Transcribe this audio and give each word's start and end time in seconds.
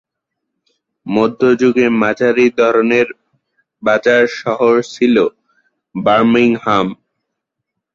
মধ্যযুগে 1.05 1.85
মাঝারি 2.01 2.47
ধরনের 2.59 3.07
বাজার 3.83 4.23
শহর 4.39 4.73
ছিল 4.93 5.15
বার্মিংহাম। 5.95 6.87